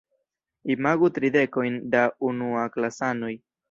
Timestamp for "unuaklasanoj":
2.33-3.37